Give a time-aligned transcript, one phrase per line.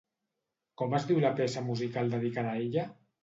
[0.81, 2.87] Com es diu la peça musical dedicada a ella?